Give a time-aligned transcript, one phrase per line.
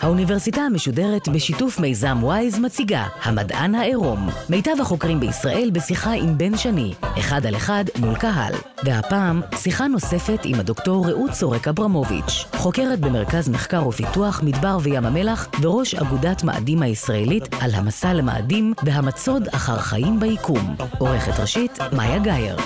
[0.00, 4.28] האוניברסיטה המשודרת בשיתוף מיזם וויז מציגה המדען העירום.
[4.50, 8.52] מיטב החוקרים בישראל בשיחה עם בן שני, אחד על אחד מול קהל.
[8.84, 15.48] והפעם, שיחה נוספת עם הדוקטור רעות סורק אברמוביץ', חוקרת במרכז מחקר ופיתוח מדבר וים המלח
[15.60, 20.76] וראש אגודת מאדים הישראלית על המסע למאדים והמצוד אחר חיים ביקום.
[20.98, 22.56] עורכת ראשית, מאיה גאייר.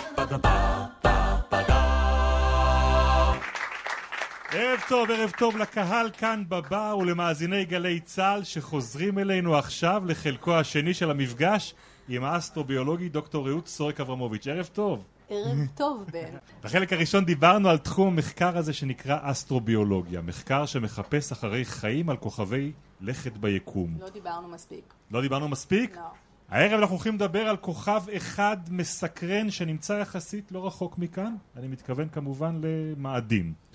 [4.62, 10.94] ערב טוב, ערב טוב לקהל כאן בבר ולמאזיני גלי צה"ל שחוזרים אלינו עכשיו לחלקו השני
[10.94, 11.74] של המפגש
[12.08, 14.46] עם האסטרוביולוגי דוקטור רעות סורק אברמוביץ'.
[14.46, 15.04] ערב טוב.
[15.28, 16.36] ערב טוב, בן.
[16.62, 22.72] בחלק הראשון דיברנו על תחום המחקר הזה שנקרא אסטרוביולוגיה, מחקר שמחפש אחרי חיים על כוכבי
[23.00, 23.96] לכת ביקום.
[24.00, 24.94] לא דיברנו מספיק.
[25.10, 25.96] לא דיברנו מספיק?
[25.96, 26.02] לא.
[26.48, 32.08] הערב אנחנו הולכים לדבר על כוכב אחד מסקרן שנמצא יחסית לא רחוק מכאן, אני מתכוון
[32.08, 33.69] כמובן למאדים.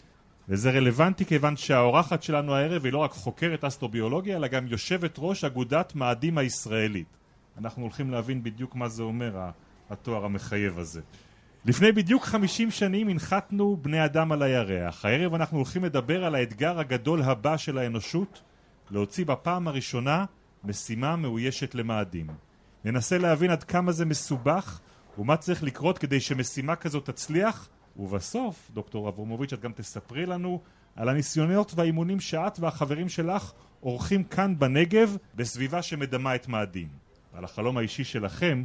[0.49, 5.43] וזה רלוונטי כיוון שהאורחת שלנו הערב היא לא רק חוקרת אסטרוביולוגיה, אלא גם יושבת ראש
[5.43, 7.17] אגודת מאדים הישראלית.
[7.57, 9.49] אנחנו הולכים להבין בדיוק מה זה אומר,
[9.89, 11.01] התואר המחייב הזה.
[11.65, 15.05] לפני בדיוק 50 שנים הנחתנו בני אדם על הירח.
[15.05, 18.41] הערב אנחנו הולכים לדבר על האתגר הגדול הבא של האנושות,
[18.91, 20.25] להוציא בפעם הראשונה
[20.63, 22.27] משימה מאוישת למאדים.
[22.85, 24.79] ננסה להבין עד כמה זה מסובך
[25.17, 30.61] ומה צריך לקרות כדי שמשימה כזאת תצליח ובסוף, דוקטור אברמוביץ', את גם תספרי לנו
[30.95, 36.87] על הניסיונות והאימונים שאת והחברים שלך עורכים כאן בנגב בסביבה שמדמה את מאדים.
[37.33, 38.63] על החלום האישי שלכם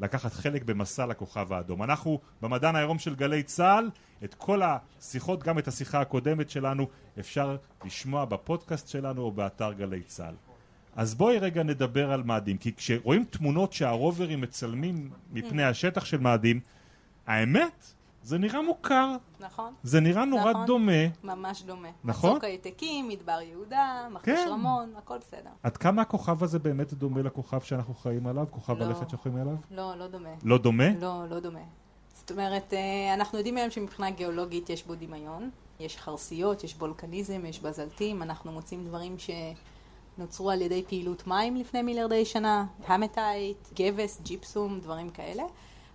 [0.00, 1.82] לקחת חלק במסע לכוכב האדום.
[1.82, 3.90] אנחנו במדען העירום של גלי צה"ל,
[4.24, 10.02] את כל השיחות, גם את השיחה הקודמת שלנו, אפשר לשמוע בפודקאסט שלנו או באתר גלי
[10.02, 10.34] צה"ל.
[10.96, 16.60] אז בואי רגע נדבר על מאדים, כי כשרואים תמונות שהרוברים מצלמים מפני השטח של מאדים,
[17.26, 19.16] האמת זה נראה מוכר.
[19.40, 19.74] נכון.
[19.82, 20.66] זה נראה נורא נכון.
[20.66, 21.06] דומה.
[21.24, 21.88] ממש דומה.
[22.04, 22.30] נכון?
[22.30, 24.46] מצוק העתקים, מדבר יהודה, מחוש כן.
[24.50, 25.50] רמון, הכל בסדר.
[25.62, 28.46] עד כמה הכוכב הזה באמת דומה לכוכב שאנחנו חיים עליו?
[28.50, 28.84] כוכב לא.
[28.84, 29.54] הלכת שאנחנו חיים עליו?
[29.70, 30.28] לא, לא דומה.
[30.42, 30.88] לא דומה?
[31.00, 31.60] לא, לא דומה.
[32.14, 35.50] זאת אומרת, אה, אנחנו יודעים היום שמבחינה גיאולוגית יש בו דמיון.
[35.80, 39.16] יש חרסיות, יש וולקניזם, יש בזלטים, אנחנו מוצאים דברים
[40.18, 45.42] שנוצרו על ידי פעילות מים לפני מיליארדי שנה, המטייט, גבס, ג'יפסום, דברים כאלה.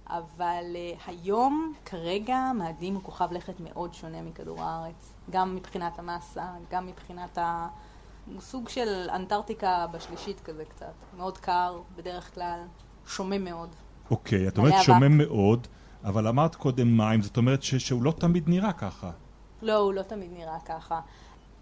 [0.09, 5.13] אבל uh, היום, כרגע, מאדים הוא כוכב לכת מאוד שונה מכדור הארץ.
[5.29, 7.67] גם מבחינת המסה, גם מבחינת ה...
[8.33, 10.93] הוא סוג של אנטארקטיקה בשלישית כזה קצת.
[11.17, 12.59] מאוד קר, בדרך כלל,
[13.07, 13.69] שומם מאוד.
[14.11, 14.83] אוקיי, את מלא אומרת.
[14.83, 15.67] שומם מאוד,
[16.03, 19.11] אבל אמרת קודם מים, זאת אומרת ש- שהוא לא תמיד נראה ככה.
[19.61, 20.99] לא, הוא לא תמיד נראה ככה.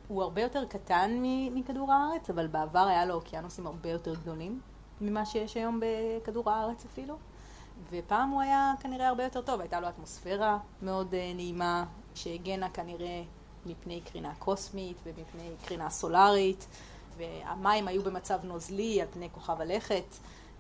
[0.07, 4.61] הוא הרבה יותר קטן מ- מכדור הארץ, אבל בעבר היה לו אוקיינוסים הרבה יותר גדולים
[5.01, 7.15] ממה שיש היום בכדור הארץ אפילו.
[7.91, 11.85] ופעם הוא היה כנראה הרבה יותר טוב, הייתה לו אטמוספירה מאוד uh, נעימה,
[12.15, 13.23] שהגנה כנראה
[13.65, 16.67] מפני קרינה קוסמית ומפני קרינה סולארית,
[17.17, 20.15] והמים היו במצב נוזלי על פני כוכב הלכת.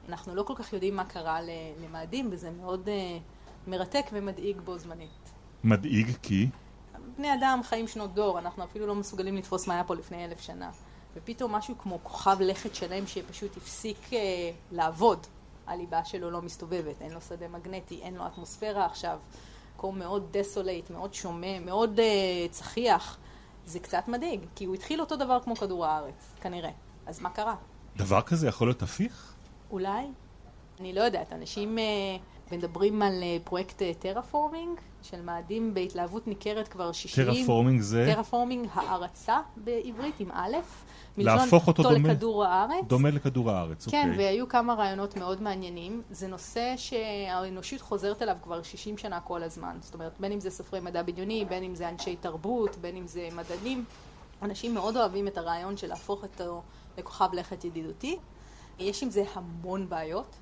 [0.09, 1.39] אנחנו לא כל כך יודעים מה קרה
[1.83, 5.31] למאדים, וזה מאוד אה, מרתק ומדאיג בו זמנית.
[5.63, 6.47] מדאיג כי...
[7.17, 10.41] בני אדם חיים שנות דור, אנחנו אפילו לא מסוגלים לתפוס מה היה פה לפני אלף
[10.41, 10.71] שנה.
[11.15, 14.13] ופתאום משהו כמו כוכב לכת שלם שפשוט הפסיק uh,
[14.71, 15.27] לעבוד.
[15.67, 19.19] הליבה שלו לא מסתובבת, אין לו שדה מגנטי, אין לו אטמוספירה עכשיו.
[19.75, 23.17] מקום מאוד desolate, מאוד שומם, מאוד אה, צחיח.
[23.65, 26.69] זה קצת מדאיג, כי הוא התחיל אותו דבר כמו כדור הארץ, כנראה.
[27.05, 27.55] אז מה קרה?
[27.97, 29.33] דבר כזה יכול להיות הפיך?
[29.71, 30.05] אולי?
[30.79, 36.91] אני לא יודעת, אנשים אה, מדברים על אה, פרויקט terraforming, של מאדים בהתלהבות ניכרת כבר
[36.91, 37.25] 60.
[37.25, 40.55] terraforming זה terraforming הארצה בעברית עם א',
[41.17, 42.85] להפוך אותו דומה- לכדור הארץ.
[42.87, 44.25] דומה לכדור הארץ, כן, אוקיי.
[44.25, 46.01] והיו כמה רעיונות מאוד מעניינים.
[46.11, 49.77] זה נושא שהאנושות חוזרת אליו כבר 60 שנה כל הזמן.
[49.81, 53.07] זאת אומרת, בין אם זה סופרי מדע בדיוני, בין אם זה אנשי תרבות, בין אם
[53.07, 53.85] זה מדענים.
[54.41, 56.61] אנשים מאוד אוהבים את הרעיון של להפוך אותו
[56.97, 58.17] לכוכב לכת ידידותי.
[58.79, 60.35] יש עם זה המון בעיות.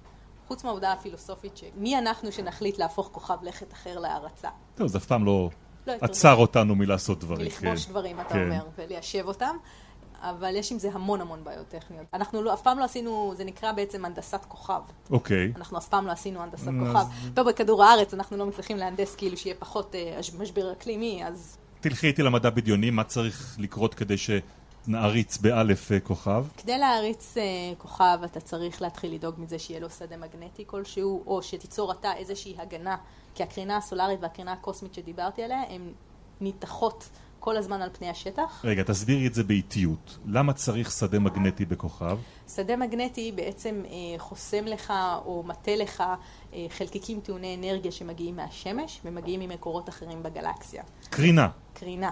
[0.48, 4.50] חוץ מהעובדה הפילוסופית שמי אנחנו שנחליט להפוך כוכב לכת אחר להארצה.
[4.76, 5.50] טוב, זה אף פעם לא
[5.88, 7.46] לא עצר אותנו מלעשות דברים.
[7.46, 7.92] מלכבוש כן.
[7.92, 8.44] דברים, אתה כן.
[8.52, 9.56] אומר, וליישב אותם.
[10.22, 12.06] אבל יש עם זה המון המון בעיות טכניות.
[12.14, 14.82] אנחנו לא, אף פעם לא עשינו, זה נקרא בעצם הנדסת כוכב.
[15.10, 15.52] אוקיי.
[15.56, 17.06] אנחנו אף פעם לא עשינו הנדסת כוכב.
[17.34, 22.08] פה בכדור הארץ אנחנו לא מצליחים להנדס כאילו שיהיה פחות אה, משבר אקלימי, אז תלכי
[22.08, 26.46] איתי למדע בדיוני, מה צריך לקרות כדי שנעריץ באלף אה, כוכב?
[26.58, 27.44] כדי להריץ אה,
[27.78, 32.56] כוכב אתה צריך להתחיל לדאוג מזה שיהיה לו שדה מגנטי כלשהו, או שתיצור אתה איזושהי
[32.58, 32.96] הגנה,
[33.36, 35.82] כי הקרינה הסולארית והקרינה הקוסמית שדיברתי עליה הן
[36.42, 37.10] ניתחות
[37.42, 38.62] כל הזמן על פני השטח.
[38.64, 40.18] רגע, תסבירי את זה באיטיות.
[40.26, 42.18] למה צריך שדה מגנטי בכוכב?
[42.56, 44.94] שדה מגנטי בעצם אה, חוסם לך
[45.26, 46.04] או מטה לך
[46.54, 50.84] אה, חלקיקים טעוני אנרגיה שמגיעים מהשמש ומגיעים ממקורות אחרים בגלקסיה.
[51.10, 51.50] קרינה.
[51.74, 52.12] קרינה.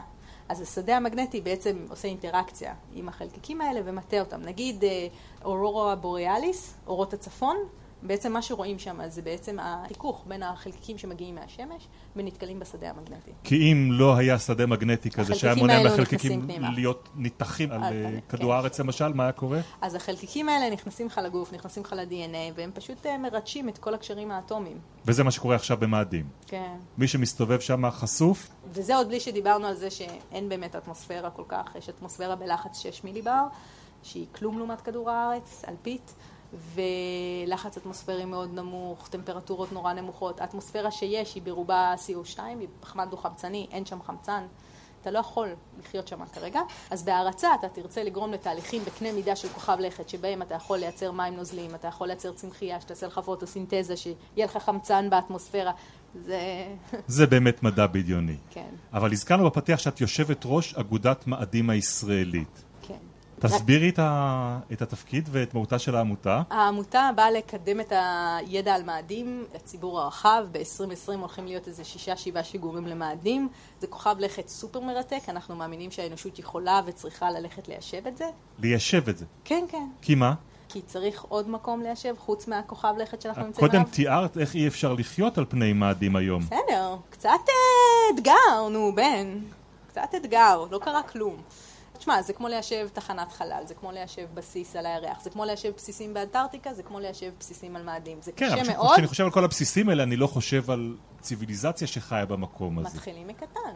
[0.49, 4.41] אז השדה המגנטי בעצם עושה אינטראקציה עם החלקיקים האלה ומטה אותם.
[4.41, 5.07] נגיד אה,
[5.45, 7.57] אורורה בוריאליס, אורות הצפון,
[8.03, 13.31] בעצם מה שרואים שם זה בעצם החיכוך בין החלקיקים שמגיעים מהשמש ונתקלים בשדה המגנטי.
[13.43, 16.47] כי אם לא היה שדה מגנטי כזה שהיה מונע האלו מהחלקיקים.
[16.75, 18.57] להיות ניתחים על על אה, כדור כן.
[18.57, 19.59] הארץ למשל, מה היה קורה?
[19.81, 23.93] אז החלקיקים האלה נכנסים לך לגוף, נכנסים לך ל-DNA, והם פשוט אה, מרטשים את כל
[23.93, 24.77] הקשרים האטומיים.
[25.05, 26.27] וזה מה שקורה עכשיו במאדים.
[26.47, 26.75] כן.
[26.97, 31.75] מי שמסתובב שם חשוף, וזה עוד בלי שדיברנו על זה שאין באמת אטמוספירה כל כך,
[31.77, 33.43] יש אטמוספירה בלחץ 6 מיליבר,
[34.03, 36.13] שהיא כלום לעומת כדור הארץ, אלפית,
[36.53, 40.41] ולחץ אטמוספרי מאוד נמוך, טמפרטורות נורא נמוכות.
[40.41, 44.43] האטמוספירה שיש היא ברובה CO2, היא פחמן דו-חמצני, אין שם חמצן.
[45.01, 45.49] אתה לא יכול
[45.79, 46.59] לחיות שם כרגע,
[46.91, 51.11] אז בהערצה אתה תרצה לגרום לתהליכים בקנה מידה של כוכב לכת, שבהם אתה יכול לייצר
[51.11, 55.71] מים נוזליים, אתה יכול לייצר צמחייה, שתעשה לך פוטוסינתזה, שיהיה לך חמצן באטמוספירה.
[56.15, 56.39] זה...
[57.07, 58.37] זה באמת מדע בדיוני.
[58.49, 62.63] כן, אבל הזכרנו בפתיח שאת יושבת ראש אגודת מאדים הישראלית.
[63.39, 64.59] תסבירי את, ה...
[64.71, 66.41] את התפקיד ואת מהותה של העמותה.
[66.49, 70.45] העמותה באה לקדם את הידע על מאדים לציבור הרחב.
[70.51, 73.49] ב-2020 הולכים להיות איזה שישה, שבעה שיגורים למאדים.
[73.79, 78.25] זה כוכב לכת סופר מרתק, אנחנו מאמינים שהאנושות יכולה וצריכה ללכת ליישב את זה.
[78.59, 79.25] ליישב את זה.
[79.45, 79.87] כן, כן.
[80.01, 80.33] כי מה?
[80.69, 83.93] כי צריך עוד מקום ליישב חוץ מהכוכב לכת שאנחנו נמצאים קודם עליו.
[83.93, 86.41] תיארת איך אי אפשר לחיות על פני מאדים היום.
[86.41, 87.29] בסדר, קצת
[88.13, 89.39] אתגר, נו, בן.
[89.87, 91.37] קצת אתגר, לא קרה כלום.
[91.99, 95.71] תשמע, זה כמו ליישב תחנת חלל, זה כמו ליישב בסיס על הירח, זה כמו ליישב
[95.77, 98.17] בסיסים באנטארקטיקה, זה כמו ליישב בסיסים על מאדים.
[98.21, 101.87] זה כן, קשה מאוד, כשאני חושב על כל הבסיסים האלה, אני לא חושב על ציוויליזציה
[101.87, 102.87] שחיה במקום הזה.
[102.87, 103.75] מתחילים מקטן.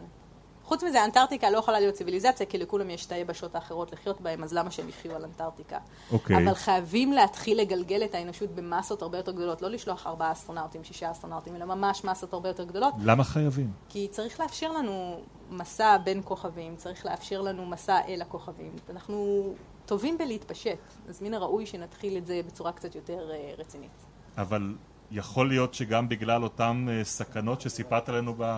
[0.64, 4.42] חוץ מזה, אנטארקטיקה לא יכולה להיות ציוויליזציה, כי לכולם יש את היבשות האחרות לחיות בהן,
[4.42, 5.78] אז למה שהם יחיו על אנטארקטיקה?
[6.12, 6.36] אוקיי.
[6.36, 11.10] אבל חייבים להתחיל לגלגל את האנושות במסות הרבה יותר גדולות, לא לשלוח ארבעה אסטרונאוטים, שישה
[11.10, 12.94] אסטרונאוטים, אלא ממש מסות הרבה יותר גדולות.
[13.02, 13.72] למה חייבים?
[13.88, 15.20] כי צריך לאפשר לנו
[15.50, 18.72] מסע בין כוכבים, צריך לאפשר לנו מסע אל הכוכבים.
[18.90, 19.48] אנחנו
[19.86, 20.78] טובים בלהתפשט,
[21.08, 24.04] אז מן הראוי שנתחיל את זה בצורה קצת יותר אה, רצינית.
[24.38, 24.74] אבל
[25.10, 28.56] יכול להיות שגם בגלל אותן אה, סכנות שסיפרת לנו ב...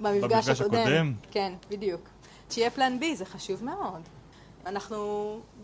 [0.00, 0.80] במפגש הקודם.
[0.80, 1.12] הקודם?
[1.30, 2.00] כן, בדיוק.
[2.50, 4.02] שיהיה פלן בי, זה חשוב מאוד.
[4.66, 4.96] אנחנו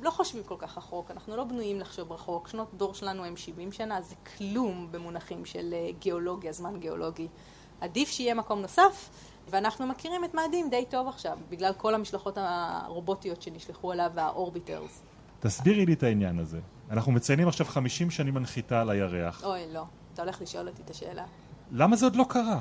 [0.02, 2.48] לא חושבים כל כך רחוק, אנחנו לא בנויים לחשוב רחוק.
[2.48, 7.28] שנות דור שלנו הם 70 שנה, זה כלום במונחים של אה, גיאולוגיה, זמן גיאולוגי.
[7.80, 9.10] עדיף שיהיה מקום נוסף,
[9.50, 15.02] ואנחנו מכירים את מאדים די טוב עכשיו, בגלל כל המשלחות הרובוטיות שנשלחו אליו, והאורביטרס.
[15.40, 16.60] תסבירי לי את העניין הזה.
[16.90, 19.44] אנחנו מציינים עכשיו 50 שנים הנחיתה על הירח.
[19.44, 19.84] אוי, לא.
[20.14, 21.24] אתה הולך לשאול אותי את השאלה.
[21.72, 22.60] למה זה עוד לא קרה?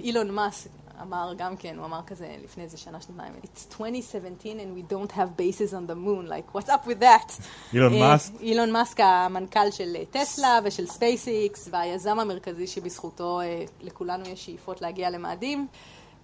[0.00, 0.70] אילון מאסק
[1.02, 5.12] אמר גם כן, הוא אמר כזה לפני איזה שנה, שנתיים, It's 2017 and we don't
[5.12, 7.42] have bases on the moon, like what's up with that?
[7.72, 8.32] אילון אה, מאסק?
[8.40, 14.82] אילון מאסק המנכ"ל של אה, טסלה ושל ספייסיקס והיזם המרכזי שבזכותו אה, לכולנו יש שאיפות
[14.82, 15.66] להגיע למאדים,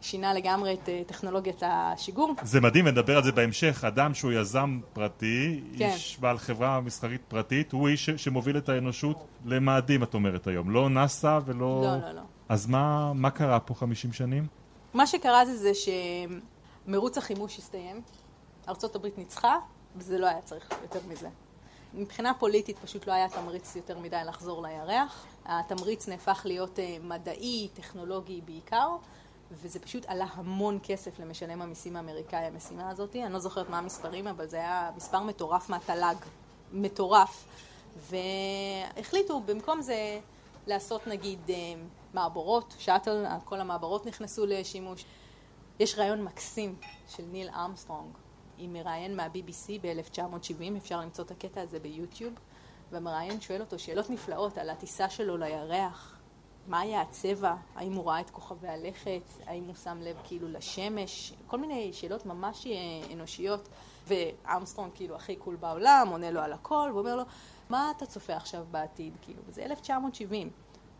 [0.00, 2.34] שינה לגמרי את טכנולוגיית השיגור.
[2.42, 3.84] זה מדהים, נדבר על זה בהמשך.
[3.84, 5.90] אדם שהוא יזם פרטי, כן.
[5.90, 10.70] איש בעל חברה מסחרית פרטית, הוא איש שמוביל את האנושות למאדים, את אומרת היום.
[10.70, 11.82] לא נאסא ולא...
[11.84, 12.22] לא, לא, לא.
[12.48, 14.46] אז מה, מה קרה פה 50 שנים?
[14.94, 15.72] מה שקרה זה זה
[16.86, 18.02] שמרוץ החימוש הסתיים,
[18.68, 19.56] ארצות הברית ניצחה,
[19.96, 21.28] וזה לא היה צריך יותר מזה.
[21.94, 25.26] מבחינה פוליטית פשוט לא היה תמריץ יותר מדי לחזור לירח.
[25.46, 28.88] התמריץ נהפך להיות אה, מדעי, טכנולוגי בעיקר,
[29.50, 33.16] וזה פשוט עלה המון כסף למשלם המיסים האמריקאי, המשימה הזאת.
[33.16, 36.16] אני לא זוכרת מה המספרים, אבל זה היה מספר מטורף מהתל"ג.
[36.72, 37.44] מטורף.
[37.96, 40.20] והחליטו במקום זה
[40.66, 41.54] לעשות נגיד אה,
[42.14, 45.04] מעבורות, שאטל, כל המעברות נכנסו לשימוש.
[45.80, 46.76] יש רעיון מקסים
[47.08, 48.10] של ניל ארמסטרונג,
[48.58, 52.34] היא מראיין מה-BBC ב-1970, אפשר למצוא את הקטע הזה ביוטיוב,
[52.90, 56.20] והמראיין שואל אותו שאלות נפלאות על הטיסה שלו לירח,
[56.66, 61.32] מה היה הצבע, האם הוא ראה את כוכבי הלכת, האם הוא שם לב כאילו לשמש,
[61.46, 63.68] כל מיני שאלות ממש אה, אנושיות,
[64.06, 67.22] וארמסטרונג כאילו הכי קול בעולם, עונה לו על הכל, ואומר לו,
[67.70, 70.50] מה אתה צופה עכשיו בעתיד, כאילו, וזה 1970.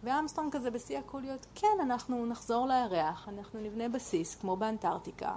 [0.05, 5.37] וארמסטרונג כזה בשיא הקוליות, כן, אנחנו נחזור לירח, אנחנו נבנה בסיס כמו באנטארקטיקה,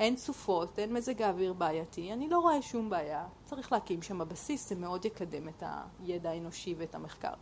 [0.00, 4.68] אין סופות, אין מזג האוויר בעייתי, אני לא רואה שום בעיה, צריך להקים שם בסיס,
[4.68, 5.62] זה מאוד יקדם את
[6.02, 7.32] הידע האנושי ואת המחקר.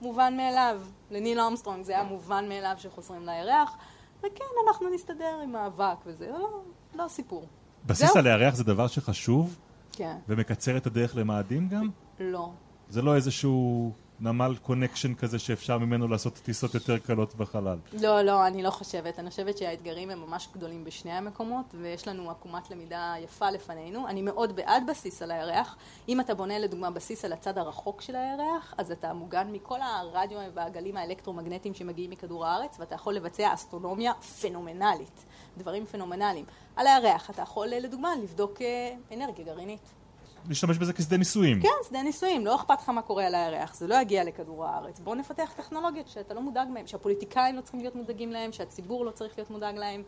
[0.00, 0.80] מובן מאליו,
[1.10, 3.76] לניל ארמסטרונג זה היה מובן מאליו שחוזרים לירח,
[4.18, 6.62] וכן, אנחנו נסתדר עם האבק וזה, לא,
[6.94, 7.46] לא סיפור.
[7.86, 8.18] בסיס זהו.
[8.18, 9.58] על הירח זה דבר שחשוב
[9.92, 11.90] כן, ומקצר את הדרך למאדים גם?
[12.20, 12.50] לא.
[12.88, 13.92] זה לא איזשהו
[14.24, 17.78] נמל connection כזה שאפשר ממנו לעשות טיסות יותר קלות בחלל.
[17.92, 19.18] לא, לא, אני לא חושבת.
[19.18, 24.08] אני חושבת שהאתגרים הם ממש גדולים בשני המקומות, ויש לנו עקומת למידה יפה לפנינו.
[24.08, 25.76] אני מאוד בעד בסיס על הירח.
[26.08, 30.38] אם אתה בונה לדוגמה בסיס על הצד הרחוק של הירח, אז אתה מוגן מכל הרדיו
[30.54, 35.24] והגלים האלקטרומגנטיים שמגיעים מכדור הארץ, ואתה יכול לבצע אסטרונומיה פנומנלית.
[35.58, 36.44] דברים פנומנליים.
[36.76, 40.03] על הירח אתה יכול לדוגמה לבדוק אה, אנרגיה גרעינית.
[40.48, 41.62] להשתמש בזה כשדה ניסויים.
[41.62, 45.00] כן, שדה ניסויים, לא אכפת לך מה קורה על הירח, זה לא יגיע לכדור הארץ.
[45.00, 49.10] בואו נפתח טכנולוגיות שאתה לא מודאג מהן, שהפוליטיקאים לא צריכים להיות מודאגים להן, שהציבור לא
[49.10, 50.02] צריך להיות מודאג להן.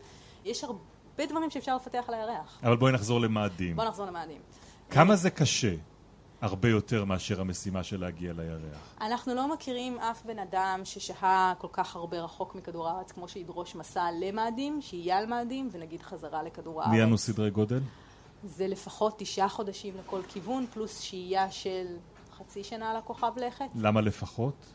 [0.45, 2.59] יש הרבה דברים שאפשר לפתח על הירח.
[2.63, 3.75] אבל בואי נחזור למאדים.
[3.75, 4.41] בואו נחזור למאדים.
[4.89, 5.75] כמה זה קשה?
[6.41, 8.95] הרבה יותר מאשר המשימה של להגיע לירח.
[9.01, 13.75] אנחנו לא מכירים אף בן אדם ששהה כל כך הרבה רחוק מכדור הארץ כמו שידרוש
[13.75, 16.93] מסע למאדים, שיהיה על מאדים, ונגיד חזרה לכדור הארץ.
[16.93, 17.79] מי אנו סדרי גודל?
[18.43, 21.85] זה לפחות תשעה חודשים לכל כיוון, פלוס שהייה של
[22.37, 23.65] חצי שנה על הכוכב לכת.
[23.75, 24.73] למה לפחות?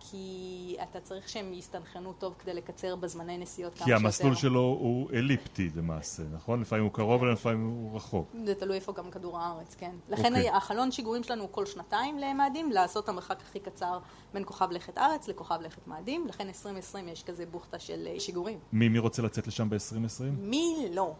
[0.00, 4.04] כי אתה צריך שהם יסתנכרנו טוב כדי לקצר בזמני נסיעות כמה כי שיותר.
[4.04, 6.60] המסלול שלו הוא אליפטי למעשה, נכון?
[6.60, 8.32] לפעמים הוא קרוב ולפעמים הוא רחוק.
[8.44, 9.94] זה תלוי איפה גם כדור הארץ, כן.
[10.08, 10.50] לכן אוקיי.
[10.50, 13.98] החלון שיגורים שלנו הוא כל שנתיים למאדים, לעשות את המרחק הכי קצר
[14.34, 18.58] בין כוכב לכת ארץ לכוכב לכת מאדים, לכן 2020 יש כזה בוכטה של אה, שיגורים.
[18.72, 20.22] מי, מי רוצה לצאת לשם ב-2020?
[20.38, 21.14] מי לא?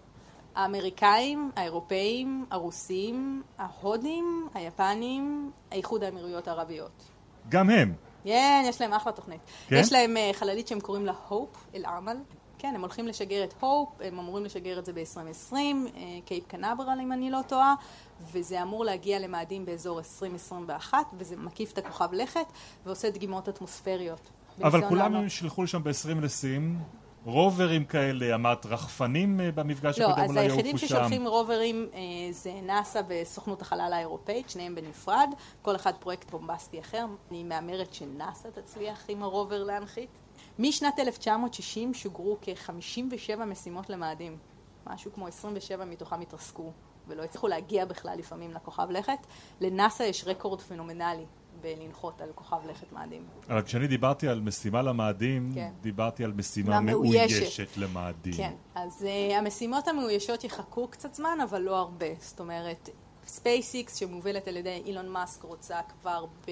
[0.54, 7.04] האמריקאים, האירופאים, הרוסים, ההודים, היפנים, האיחוד האמירויות הערביות.
[7.48, 7.94] גם הם.
[8.24, 9.40] כן, יש להם אחלה תוכנית.
[9.68, 9.76] כן?
[9.76, 12.16] יש להם אה, חללית שהם קוראים לה Hope אל-עמל.
[12.58, 15.54] כן, הם הולכים לשגר את Hope, הם אמורים לשגר את זה ב-2020,
[16.24, 17.74] קייפ קנברל אם אני לא טועה,
[18.32, 22.46] וזה אמור להגיע למאדים באזור 2021, וזה מקיף את הכוכב לכת
[22.86, 24.30] ועושה דגימות אטמוספריות.
[24.62, 25.26] אבל כולם לענות.
[25.26, 26.78] ישלחו לשם ב-20 לסים.
[27.24, 30.86] רוברים כאלה, אמרת רחפנים אה, במפגש לא, הקודם אז אולי היחידים יעופו שם.
[30.86, 32.00] ששולחים רוברים אה,
[32.30, 35.28] זה נאסא וסוכנות החלל האירופאית, שניהם בנפרד,
[35.62, 37.06] כל אחד פרויקט בומבסטי אחר.
[37.30, 40.10] אני מהמרת שנאסא תצליח עם הרובר להנחית.
[40.58, 44.36] משנת 1960 שוגרו כ-57 משימות למאדים.
[44.86, 46.72] משהו כמו 27 מתוכם התרסקו,
[47.08, 49.26] ולא הצליחו להגיע בכלל לפעמים לכוכב לכת.
[49.60, 51.24] לנאסא יש רקורד פנומנלי
[51.60, 53.24] בלנחות על כוכב לכת מאדים.
[53.48, 55.70] אבל כשאני דיברתי על משימה למאדים, כן.
[55.80, 57.40] דיברתי על משימה מה, מאוישת.
[57.40, 58.32] מאוישת למאדים.
[58.32, 62.06] כן, אז uh, המשימות המאוישות יחכו קצת זמן, אבל לא הרבה.
[62.18, 62.88] זאת אומרת,
[63.26, 66.50] SpaceX שמובלת על ידי אילון מאסק רוצה כבר ב...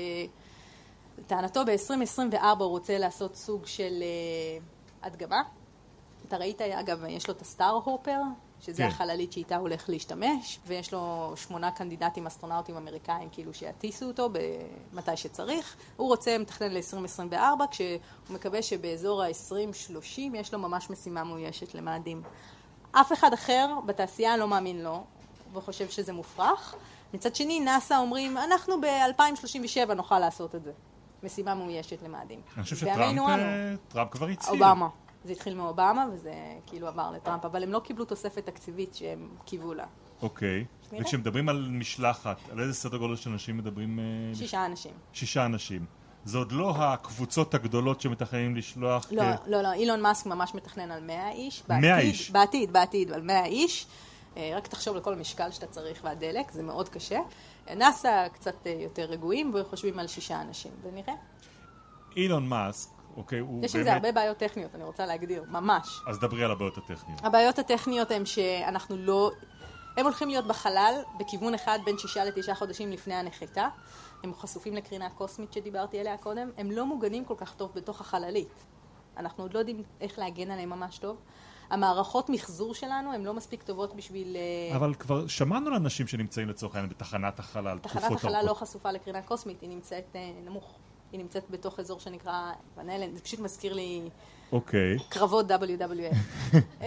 [1.18, 5.42] לטענתו ב-2024 הוא רוצה לעשות סוג של uh, הדגמה.
[6.28, 8.20] אתה ראית, אגב, יש לו את הסטאר הופר,
[8.60, 8.88] שזה כן.
[8.88, 14.28] החללית שאיתה הולך להשתמש, ויש לו שמונה קנדידטים אסטרונאוטים אמריקאים כאילו שיטיסו אותו
[14.92, 15.76] מתי שצריך.
[15.96, 17.88] הוא רוצה, מתכנן ל-2024, כשהוא
[18.30, 22.22] מקווה שבאזור ה-2030 יש לו ממש משימה מאוישת למאדים.
[22.92, 25.04] אף אחד אחר בתעשייה לא מאמין לו,
[25.52, 26.74] וחושב שזה מופרך.
[27.14, 30.72] מצד שני, נאס"א אומרים, אנחנו ב-2037 נוכל לעשות את זה.
[31.22, 32.40] משימה מאוישת למאדים.
[32.56, 33.18] אני חושב שטראמפ.
[33.96, 34.52] אה, כבר הצהיר.
[34.52, 34.88] אובמה.
[35.24, 36.32] זה התחיל מאובמה, וזה
[36.66, 39.86] כאילו עבר לטראמפ, אבל הם לא קיבלו תוספת תקציבית שהם קיוו לה.
[40.22, 40.64] אוקיי.
[41.00, 43.98] וכשמדברים על משלחת, על איזה סדר גודל של אנשים מדברים?
[43.98, 44.92] אה, שישה אנשים.
[45.12, 45.84] שישה אנשים.
[46.24, 49.06] זה עוד לא הקבוצות הגדולות שמתכננים לשלוח.
[49.12, 51.62] לא, כ- לא, לא, אילון מאסק ממש מתכנן על 100 איש.
[51.68, 52.30] 100 בעתיד- איש.
[52.30, 53.86] בעתיד, בעתיד, על 100 איש.
[54.36, 57.18] אה, רק תחשוב על כל המשקל שאתה צריך והדלק, זה מאוד קשה.
[57.76, 61.14] נאס"א קצת אה, יותר רגועים וחושבים על שישה אנשים, ונראה.
[62.16, 66.00] אילון מאסק, אוקיי, הוא יש עם זה הרבה בעיות טכניות, אני רוצה להגדיר, ממש.
[66.06, 67.20] אז דברי על הבעיות הטכניות.
[67.24, 69.30] הבעיות הטכניות הן שאנחנו לא...
[69.96, 73.68] הם הולכים להיות בחלל בכיוון אחד בין שישה לתשעה חודשים לפני הנחיתה.
[74.24, 76.50] הם חשופים לקרינה קוסמית שדיברתי עליה קודם.
[76.56, 78.64] הם לא מוגנים כל כך טוב בתוך החללית.
[79.16, 81.16] אנחנו עוד לא יודעים איך להגן עליהם ממש טוב.
[81.70, 84.36] המערכות מחזור שלנו הן לא מספיק טובות בשביל...
[84.36, 88.68] אה, אבל כבר שמענו על אנשים שנמצאים לצורך העניין בתחנת החלל, תחנת החלל לא ארוכות.
[88.68, 90.78] חשופה לקרינה קוסמית, היא נמצאת אה, נמוך.
[91.12, 94.08] היא נמצאת בתוך אזור שנקרא אלן, זה פשוט מזכיר לי
[94.52, 94.96] אוקיי.
[95.08, 96.16] קרבות WWF.
[96.82, 96.86] אמ,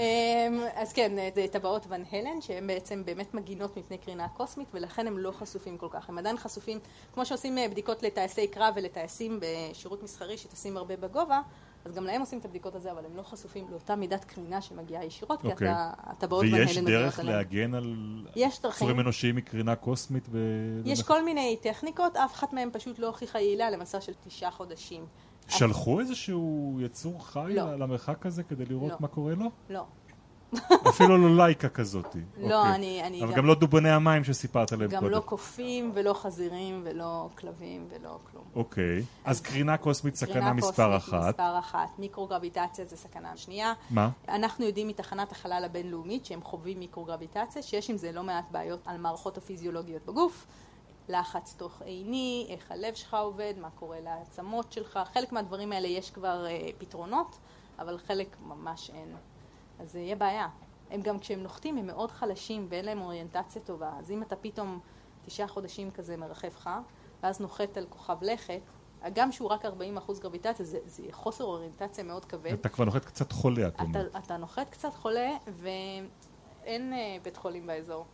[0.76, 5.18] אז כן, זה טבעות ון הלן, שהן בעצם באמת מגינות מפני קרינה קוסמית, ולכן הם
[5.18, 6.10] לא חשופים כל כך.
[6.10, 6.80] הם עדיין חשופים,
[7.14, 11.42] כמו שעושים אה, בדיקות לטייסי קרב ולטייסים בשירות מסחרי שטסים הרבה בגובה,
[11.86, 15.06] אז גם להם עושים את הבדיקות הזה, אבל הם לא חשופים לאותה מידת קרינה שמגיעה
[15.06, 15.68] ישירות, כי אוקיי.
[15.72, 17.20] הטבעות הלן ויש דרך.
[17.20, 17.96] להגן על.
[18.78, 20.30] צורים אנושיים מקרינה קוסמית?
[20.32, 20.38] ב...
[20.86, 25.06] יש כל מיני טכניקות, אף אחת מהן פשוט לא הוכיחה יעילה למסע של תשעה חודשים.
[25.48, 27.76] שלחו איזשהו יצור חי לא.
[27.76, 28.98] למרחק הזה כדי לראות לא.
[29.00, 29.50] מה קורה לו?
[29.70, 29.86] לא.
[30.90, 32.16] אפילו לא לייקה כזאת.
[32.38, 32.76] לא, אוקיי.
[32.76, 35.12] אני- אני אבל גם- גם לא דובוני המים שסיפרת עליהם גם קודם.
[35.12, 38.44] לא קופים ולא חזירים ולא כלבים ולא כלום.
[38.56, 39.04] אוקיי.
[39.26, 41.30] אז קרינה קוסמית סכנה קרינה מספר קוסמית אחת.
[41.30, 41.90] מספר אחת.
[42.00, 43.74] מיקרוגרביטציה זה סכנה שנייה.
[43.90, 44.10] מה?
[44.30, 48.98] אנחנו יודעים מתחנת החלל הבינלאומית שהם חווים מיקרוגרביטציה, שיש עם זה לא מעט בעיות על
[48.98, 50.46] מערכות הפיזיולוגיות בגוף.
[51.10, 56.12] לחץ תוך עיני, איך הלב שלך עובד, מה קורה לעצמות שלך, חלק מהדברים האלה יש
[56.12, 57.36] כבר אה, פתרונות,
[57.80, 59.16] אבל חלק ממש אין.
[59.82, 60.48] אז זה יהיה בעיה.
[60.92, 64.80] הם גם כשהם נוחתים הם מאוד חלשים ואין להם אוריינטציה טובה, אז אם אתה פתאום
[65.26, 66.70] תשעה חודשים כזה מרחף לך,
[67.24, 68.62] ואז נוחת על כוכב לכת,
[69.02, 69.70] הגם שהוא רק 40%
[70.22, 72.54] גרביטציה, זה, זה חוסר אוריינטציה מאוד כבד.
[72.54, 74.12] אתה כבר נוחת קצת חולה, את אומרת.
[74.12, 78.06] אתה, אתה נוחת קצת חולה, ואין אה, בית חולים באזור.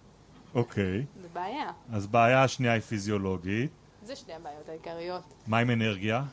[0.55, 1.05] אוקיי.
[1.21, 1.71] זה בעיה.
[1.91, 3.71] אז בעיה השנייה היא פיזיולוגית.
[4.03, 5.33] זה שתי הבעיות העיקריות.
[5.47, 6.23] מה עם אנרגיה?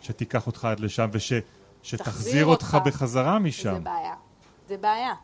[0.00, 2.86] שתיקח אותך עד לשם ושתחזיר תחזיר אותך אותך.
[2.86, 3.84] בחזרה זה משם.
[3.84, 4.14] בעיה.
[4.70, 5.14] זה בעיה.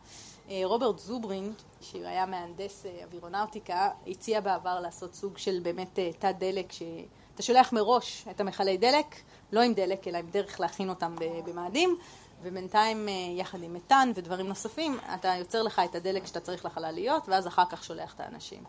[0.50, 6.10] אה, רוברט זוברין, שהוא היה מהנדס אה, אווירונאוטיקה, הציע בעבר לעשות סוג של באמת אה,
[6.18, 9.06] תא דלק, שאתה שולח מראש את המכלי דלק,
[9.52, 11.96] לא עם דלק, אלא עם דרך להכין אותם במאדים,
[12.42, 17.46] ובינתיים יחד עם מתאן ודברים נוספים, אתה יוצר לך את הדלק שאתה צריך לחלליות, ואז
[17.46, 18.64] אחר כך שולח את האנשים.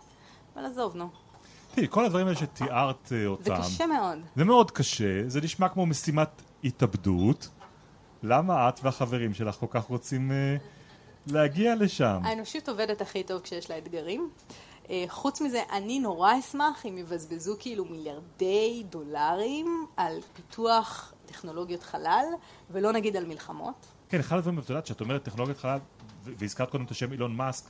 [0.56, 1.10] אבל עזוב, נו.
[1.76, 4.18] תראי, כל הדברים האלה שתיארת אה, זה אותם, קשה מאוד.
[4.36, 7.50] זה מאוד קשה, זה נשמע כמו משימת התאבדות.
[8.24, 10.58] למה את והחברים שלך כל כך רוצים אה,
[11.28, 12.20] להגיע לשם?
[12.24, 14.30] האנושות עובדת הכי טוב כשיש לה אתגרים.
[14.90, 22.26] אה, חוץ מזה, אני נורא אשמח אם יבזבזו כאילו מיליארדי דולרים על פיתוח טכנולוגיות חלל,
[22.72, 23.88] ולא נגיד על מלחמות.
[24.10, 25.80] כן, אחד הדברים, את יודעת, שאת אומרת טכנולוגיית חלל,
[26.24, 27.70] והזכרת קודם את השם אילון מאסק,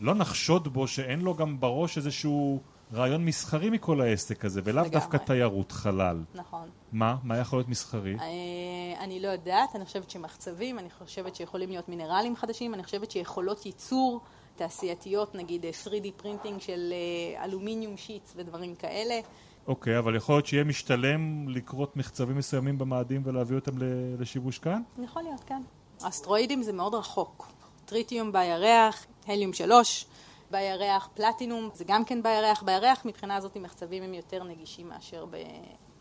[0.00, 2.60] לא נחשוד בו שאין לו גם בראש איזשהו
[2.92, 4.88] רעיון מסחרי מכל העסק הזה, ולאו.
[4.88, 6.20] דווקא תיירות חלל.
[6.34, 6.68] נכון.
[6.92, 7.16] מה?
[7.22, 8.14] מה יכול להיות מסחרי?
[8.14, 13.10] אה, אני לא יודעת, אני חושבת שמחצבים, אני חושבת שיכולים להיות מינרלים חדשים, אני חושבת
[13.10, 14.20] שיכולות ייצור
[14.56, 19.20] תעשייתיות, נגיד אה, 3D printing של אה, אלומיניום sheets ודברים כאלה.
[19.66, 23.72] אוקיי, אבל יכול להיות שיהיה משתלם לכרות מחצבים מסוימים במאדים ולהביא אותם
[24.18, 24.82] לשיבוש כאן?
[25.04, 25.62] יכול להיות, כן.
[26.02, 27.46] אסטרואידים זה מאוד רחוק.
[27.84, 30.06] טריטיום בירח, הליום 3,
[30.54, 32.62] בירח, פלטינום, זה גם כן בירח.
[32.62, 35.26] בירח מבחינה הזאת מחצבים הם יותר נגישים מאשר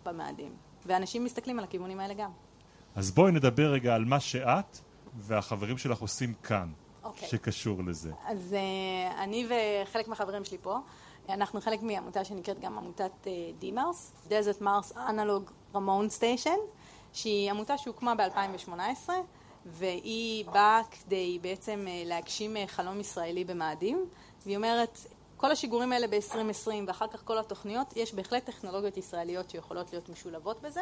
[0.05, 0.55] במאדים.
[0.86, 2.29] ואנשים מסתכלים על הכיוונים האלה גם.
[2.95, 4.77] אז בואי נדבר רגע על מה שאת
[5.15, 6.72] והחברים שלך עושים כאן,
[7.03, 7.27] אוקיי.
[7.27, 8.12] שקשור לזה.
[8.25, 10.77] אז uh, אני וחלק מהחברים שלי פה,
[11.29, 16.60] אנחנו חלק מעמותה שנקראת גם עמותת uh, D-Mars, Desert Mars Analog Ramon Station,
[17.13, 19.10] שהיא עמותה שהוקמה ב-2018,
[19.65, 24.06] והיא באה כדי בעצם uh, להגשים חלום ישראלי במאדים,
[24.45, 24.99] והיא אומרת,
[25.38, 30.62] כל השיגורים האלה ב-2020 ואחר כך כל התוכניות, יש בהחלט טכנולוגיות ישראליות שיכולות להיות משולבות
[30.62, 30.82] בזה.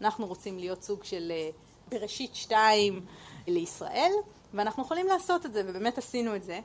[0.00, 3.00] אנחנו רוצים להיות סוג של uh, בראשית שתיים
[3.46, 4.12] לישראל,
[4.54, 6.60] ואנחנו יכולים לעשות את זה, ובאמת עשינו את זה.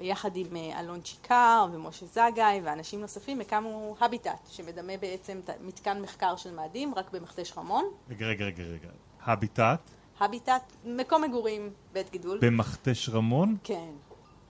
[0.00, 6.36] יחד עם אה, אלון צ'יקר ומשה זגאי ואנשים נוספים הקמנו הביטט, שמדמה בעצם מתקן מחקר
[6.36, 7.84] של מאדים, רק במכתש רמון.
[8.10, 8.88] רגע, רגע, רגע, רגע.
[9.24, 9.80] הביטט
[10.20, 12.38] הביטט, מקום מגורים, בית גידול.
[12.42, 13.90] במכתש רמון, כן.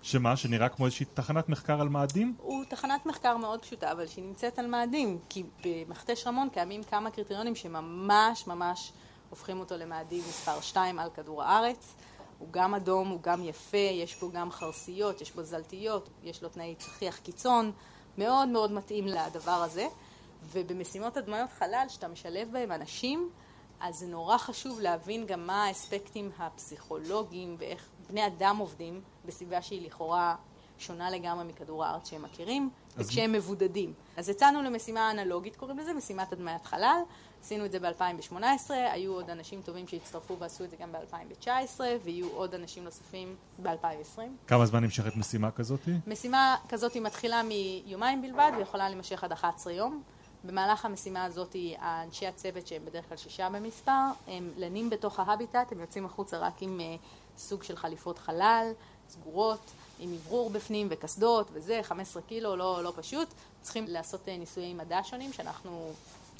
[0.02, 2.34] שמה, שנראה כמו איזושהי תחנת מחקר על מאדים?
[2.38, 7.10] הוא תחנת מחקר מאוד פשוטה, אבל שהיא נמצאת על מאדים, כי במכתש רמון קיימים כמה
[7.10, 8.92] קריטריונים שממש ממש
[9.30, 11.94] הופכים אותו למאדים מספר 2 על כדור הארץ.
[12.38, 16.48] הוא גם אדום, הוא גם יפה, יש בו גם חרסיות, יש בו זלתיות, יש לו
[16.48, 17.72] תנאי צחיח קיצון,
[18.18, 19.86] מאוד מאוד מתאים לדבר הזה.
[20.52, 23.30] ובמשימות הדמיות חלל, שאתה משלב בהם אנשים,
[23.80, 29.86] אז זה נורא חשוב להבין גם מה האספקטים הפסיכולוגיים ואיך בני אדם עובדים בסביבה שהיא
[29.86, 30.36] לכאורה
[30.78, 33.92] שונה לגמרי מכדור הארץ שהם מכירים, וכשהם מבודדים.
[34.16, 37.00] אז יצאנו למשימה אנלוגית, קוראים לזה, משימת הדמיית חלל.
[37.42, 42.28] עשינו את זה ב-2018, היו עוד אנשים טובים שהצטרפו ועשו את זה גם ב-2019, ויהיו
[42.28, 44.18] עוד אנשים נוספים ב-2020.
[44.46, 45.80] כמה זמן נמשכת משימה כזאת?
[46.06, 50.02] משימה כזאת מתחילה מיומיים בלבד ויכולה להימשך עד 11 יום.
[50.44, 53.92] במהלך המשימה הזאת, האנשי הצוות, שהם בדרך כלל שישה במספר,
[54.26, 58.72] הם לנים בתוך ההביטט, הם יוצאים החוצה רק עם uh, סוג של חליפות חלל,
[59.08, 59.60] סגורות,
[59.98, 63.28] עם אוורור בפנים וקסדות וזה, 15 קילו, לא, לא פשוט.
[63.62, 65.92] צריכים לעשות uh, ניסויי מדע שונים, שאנחנו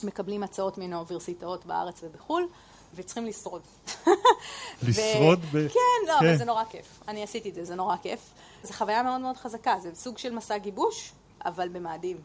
[0.05, 2.47] מקבלים הצעות מן האוניברסיטאות בארץ ובחו"ל,
[2.95, 3.63] וצריכים לשרוד.
[4.89, 5.69] לשרוד ב...
[5.69, 6.27] כן, לא, כן.
[6.27, 7.01] אבל זה נורא כיף.
[7.09, 8.21] אני עשיתי את זה, זה נורא כיף.
[8.63, 11.13] זו חוויה מאוד מאוד חזקה, זה סוג של מסע גיבוש,
[11.45, 12.17] אבל במאדים.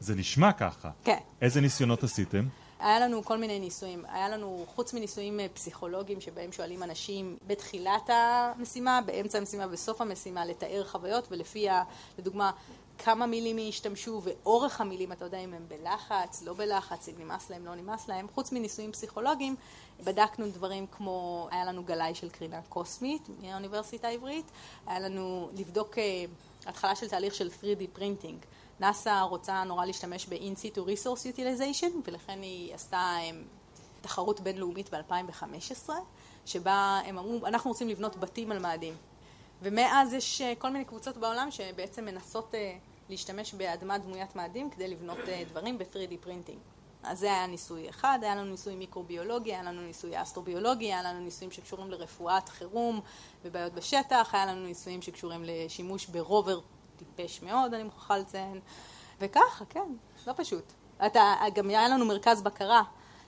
[0.00, 0.90] זה נשמע ככה.
[1.04, 1.18] כן.
[1.42, 2.44] איזה ניסיונות עשיתם?
[2.82, 4.04] היה לנו כל מיני ניסויים.
[4.08, 10.44] היה לנו, חוץ מניסויים אה, פסיכולוגיים שבהם שואלים אנשים בתחילת המשימה, באמצע המשימה, בסוף המשימה,
[10.44, 11.82] לתאר חוויות, ולפי, ה,
[12.18, 12.50] לדוגמה,
[12.98, 17.66] כמה מילים ישתמשו ואורך המילים, אתה יודע אם הם בלחץ, לא בלחץ, אם נמאס להם,
[17.66, 18.26] לא נמאס להם.
[18.34, 19.56] חוץ מניסויים פסיכולוגיים,
[20.04, 24.46] בדקנו דברים כמו, היה לנו גלאי של קרינה קוסמית מהאוניברסיטה העברית,
[24.86, 26.24] היה לנו לבדוק אה,
[26.66, 28.38] התחלה של תהליך של 3D printing.
[28.82, 33.44] נאס"א רוצה נורא להשתמש ב-in-situ resource utilization, ולכן היא עשתה אה,
[34.00, 35.90] תחרות בינלאומית ב-2015,
[36.46, 38.94] שבה הם אמרו, אנחנו רוצים לבנות בתים על מאדים.
[39.62, 42.76] ומאז יש אה, כל מיני קבוצות בעולם שבעצם מנסות אה,
[43.08, 46.58] להשתמש באדמה דמוית מאדים כדי לבנות אה, דברים ב-3D printing.
[47.02, 51.20] אז זה היה ניסוי אחד, היה לנו ניסוי מיקרוביולוגי, היה לנו ניסוי אסטרוביולוגי, היה לנו
[51.20, 53.00] ניסויים שקשורים לרפואת חירום
[53.44, 56.60] ובעיות בשטח, היה לנו ניסויים שקשורים לשימוש ברובר
[57.04, 58.60] טיפש מאוד, אני מוכרחה לציין,
[59.20, 59.94] וככה, כן,
[60.26, 60.72] לא פשוט.
[61.06, 62.82] אתה, גם היה לנו מרכז בקרה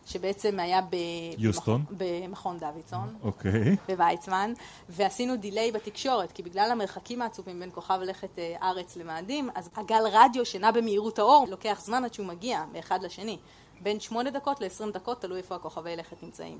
[0.07, 0.97] שבעצם היה ב...
[1.39, 1.85] יוסטון?
[1.91, 3.17] במכון דוידסון.
[3.23, 3.77] אוקיי.
[3.89, 4.53] בוויצמן,
[4.89, 10.03] ועשינו דיליי בתקשורת, כי בגלל המרחקים העצומים בין כוכב לכת אה, ארץ למאדים, אז הגל
[10.13, 13.39] רדיו שנע במהירות האור לוקח זמן עד שהוא מגיע מאחד לשני.
[13.83, 16.59] בין שמונה דקות ל-20 דקות, תלוי איפה הכוכבי לכת נמצאים.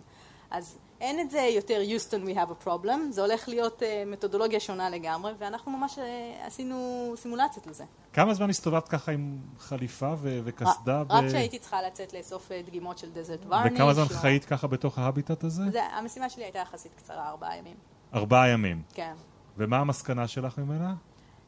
[0.50, 4.61] אז אין את זה יותר Houston we have a problem, זה הולך להיות uh, מתודולוגיה
[4.61, 6.00] שונה לגמרי, ואנחנו ממש uh,
[6.46, 7.85] עשינו סימולציות לזה.
[8.12, 11.05] כמה זמן הסתובבת ככה עם חליפה ו- וקסדה?
[11.05, 11.12] ב...
[11.12, 13.72] רק כשהייתי צריכה לצאת לאסוף uh, דגימות של דזרט ורניש.
[13.74, 15.62] וכמה זמן חיית ככה בתוך ההביטט הזה?
[15.70, 17.77] זה, המשימה שלי הייתה יחסית קצרה, ארבעה ימים.
[18.14, 18.83] ארבעה ימים?
[18.94, 19.14] כן.
[19.57, 20.94] ומה המסקנה שלך ממנה?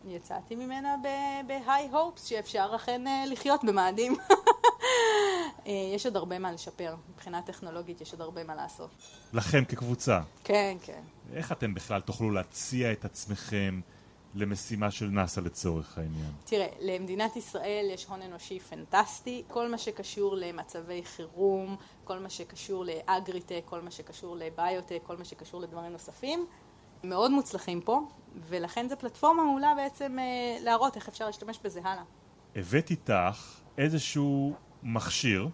[0.09, 0.97] יצאתי ממנה
[1.47, 4.17] ב-high hopes שאפשר אכן לחיות במאדים.
[5.67, 6.95] אה, יש עוד הרבה מה לשפר.
[7.15, 8.91] מבחינה טכנולוגית יש עוד הרבה מה לעשות.
[9.33, 10.21] לכם כקבוצה?
[10.45, 11.01] כן, כן.
[11.33, 13.81] איך אתם בכלל תוכלו להציע את עצמכם
[14.35, 16.31] למשימה של נאס"א לצורך העניין?
[16.45, 19.43] תראה, למדינת ישראל יש הון אנושי פנטסטי.
[19.49, 25.25] כל מה שקשור למצבי חירום, כל מה שקשור לאגריטק, כל מה שקשור לביוטק, כל מה
[25.25, 26.47] שקשור לדברים נוספים,
[27.05, 28.01] מאוד מוצלחים פה,
[28.49, 30.25] ולכן זו פלטפורמה מעולה בעצם אה,
[30.61, 32.03] להראות איך אפשר להשתמש בזה הלאה.
[32.57, 35.49] הבאת איתך איזשהו מכשיר,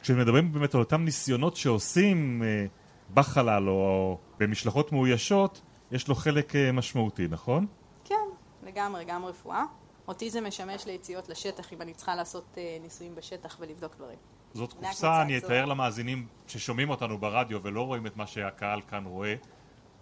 [0.00, 2.66] כשמדברים באמת על אותם ניסיונות שעושים אה,
[3.14, 7.66] בחלל או במשלחות מאוישות, יש לו חלק אה, משמעותי, נכון?
[8.04, 8.14] כן,
[8.62, 9.64] לגמרי, גם רפואה.
[10.08, 14.18] אותי זה משמש ליציאות לשטח אם אני צריכה לעשות אה, ניסויים בשטח ולבדוק דברים.
[14.54, 19.34] זאת קופסה, אני אתאר למאזינים ששומעים אותנו ברדיו ולא רואים את מה שהקהל כאן רואה.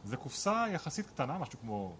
[0.04, 1.92] זו קופסה יחסית קטנה, משהו כמו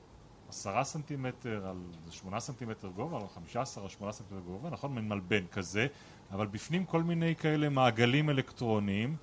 [0.48, 1.76] עשרה סנטימטר על
[2.10, 4.94] שמונה סנטימטר גובה, או חמישה עשר על שמונה סנטימטר גובה, נכון?
[4.94, 5.86] מין מלבן כזה,
[6.30, 9.16] אבל בפנים כל מיני כאלה מעגלים אלקטרוניים.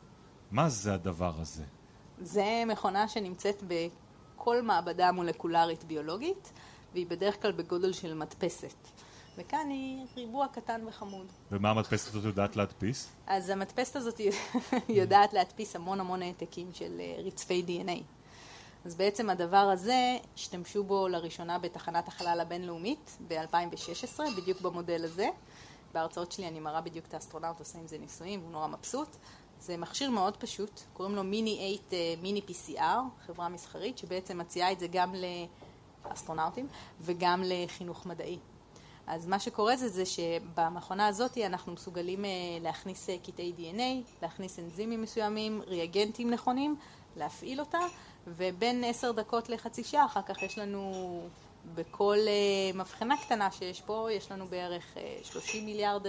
[0.51, 1.63] מה זה הדבר הזה?
[2.21, 6.51] זה מכונה שנמצאת בכל מעבדה מולקולרית ביולוגית,
[6.93, 8.87] והיא בדרך כלל בגודל של מדפסת.
[9.37, 11.25] וכאן היא ריבוע קטן וחמוד.
[11.51, 13.09] ומה המדפסת הזאת יודעת להדפיס?
[13.27, 14.21] אז המדפסת הזאת
[14.89, 18.01] יודעת להדפיס המון המון העתקים של אה, רצפי DNA.
[18.85, 25.29] אז בעצם הדבר הזה, השתמשו בו לראשונה בתחנת החלל הבינלאומית ב-2016, בדיוק במודל הזה.
[25.93, 29.17] בהרצאות שלי אני מראה בדיוק את האסטרונאוט עושה עם זה ניסויים, והוא נורא מבסוט.
[29.59, 35.15] זה מכשיר מאוד פשוט, קוראים לו miniPCR, miniPCR, חברה מסחרית, שבעצם מציעה את זה גם
[36.05, 36.67] לאסטרונאוטים
[37.01, 38.39] וגם לחינוך מדעי.
[39.07, 42.29] אז מה שקורה זה, זה שבמכונה הזאת אנחנו מסוגלים אה,
[42.61, 46.75] להכניס אה, קטעי DNA, להכניס אנזימים מסוימים, ריאגנטים נכונים,
[47.15, 47.79] להפעיל אותה,
[48.27, 51.21] ובין עשר דקות לחצי שעה אחר כך יש לנו
[51.75, 56.01] בכל uh, מבחנה קטנה שיש פה, יש לנו בערך uh, אה, 30 מיליארד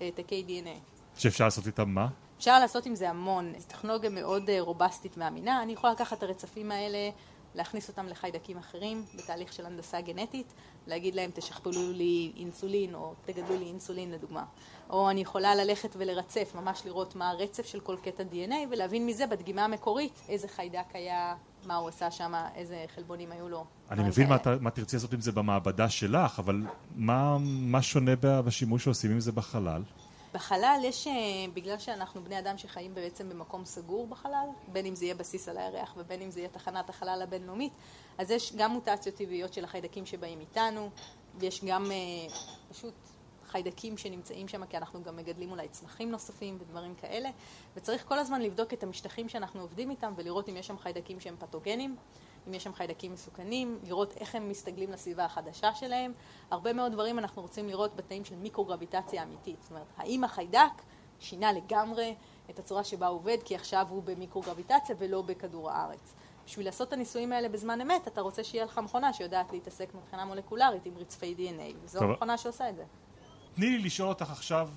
[0.00, 0.78] העתקי אה, DNA.
[1.20, 2.08] שאפשר לעשות איתם מה?
[2.38, 3.52] אפשר לעשות עם זה המון.
[3.58, 5.62] זו טכנולוגיה מאוד רובסטית ואמינה.
[5.62, 7.10] אני יכולה לקחת את הרצפים האלה,
[7.54, 10.52] להכניס אותם לחיידקים אחרים בתהליך של הנדסה גנטית,
[10.86, 14.44] להגיד להם תשכפלו לי אינסולין או תגדלו לי אינסולין לדוגמה.
[14.90, 19.26] או אני יכולה ללכת ולרצף, ממש לראות מה הרצף של כל קטע DNA ולהבין מזה
[19.26, 21.34] בדגימה המקורית איזה חיידק היה
[21.66, 23.64] מה הוא עשה שם, איזה חלבונים היו לו.
[23.90, 26.62] אני מבין מה, מה תרצי לעשות עם זה במעבדה שלך, אבל
[26.96, 29.82] מה, מה שונה בשימוש שעושים עם זה בחלל?
[30.34, 31.12] בחלל יש, אה,
[31.54, 35.58] בגלל שאנחנו בני אדם שחיים בעצם במקום סגור בחלל, בין אם זה יהיה בסיס על
[35.58, 37.72] הירח ובין אם זה יהיה תחנת החלל הבינלאומית,
[38.18, 40.90] אז יש גם מוטציות טבעיות של החיידקים שבאים איתנו,
[41.38, 42.34] ויש גם אה,
[42.70, 42.94] פשוט
[43.52, 47.30] חיידקים שנמצאים שם, כי אנחנו גם מגדלים אולי צמחים נוספים ודברים כאלה,
[47.76, 51.36] וצריך כל הזמן לבדוק את המשטחים שאנחנו עובדים איתם ולראות אם יש שם חיידקים שהם
[51.38, 51.96] פתוגנים,
[52.48, 56.12] אם יש שם חיידקים מסוכנים, לראות איך הם מסתגלים לסביבה החדשה שלהם.
[56.50, 59.62] הרבה מאוד דברים אנחנו רוצים לראות בתאים של מיקרוגרביטציה אמיתית.
[59.62, 60.82] זאת אומרת, האם החיידק
[61.20, 62.14] שינה לגמרי
[62.50, 66.14] את הצורה שבה הוא עובד, כי עכשיו הוא במיקרוגרביטציה ולא בכדור הארץ.
[66.46, 70.24] בשביל לעשות את הניסויים האלה בזמן אמת, אתה רוצה שיהיה לך מכונה שיודעת להתעסק מבחינה
[70.24, 71.98] מולקולרית עם רצפי DNA, וזו.
[72.00, 72.84] המכונה שעושה את זה.
[73.54, 74.68] תני לי לשאול אותך עכשיו